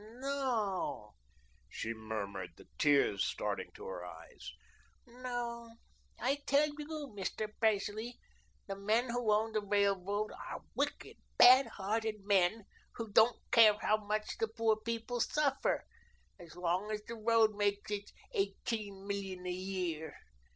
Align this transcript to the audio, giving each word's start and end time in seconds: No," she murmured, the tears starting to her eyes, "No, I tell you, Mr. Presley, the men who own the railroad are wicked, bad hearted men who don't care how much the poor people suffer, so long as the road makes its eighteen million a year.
No," 0.15 1.13
she 1.69 1.93
murmured, 1.93 2.53
the 2.57 2.65
tears 2.79 3.23
starting 3.23 3.69
to 3.75 3.85
her 3.85 4.03
eyes, 4.03 4.51
"No, 5.05 5.75
I 6.19 6.39
tell 6.47 6.65
you, 6.69 7.13
Mr. 7.15 7.47
Presley, 7.59 8.17
the 8.65 8.75
men 8.75 9.11
who 9.11 9.31
own 9.31 9.51
the 9.51 9.61
railroad 9.61 10.31
are 10.31 10.63
wicked, 10.73 11.17
bad 11.37 11.67
hearted 11.67 12.15
men 12.25 12.63
who 12.95 13.11
don't 13.11 13.37
care 13.51 13.77
how 13.79 13.97
much 13.97 14.35
the 14.39 14.47
poor 14.47 14.75
people 14.75 15.19
suffer, 15.19 15.83
so 16.47 16.59
long 16.61 16.89
as 16.89 17.03
the 17.03 17.13
road 17.13 17.53
makes 17.53 17.91
its 17.91 18.11
eighteen 18.33 19.05
million 19.05 19.45
a 19.45 19.51
year. 19.51 20.15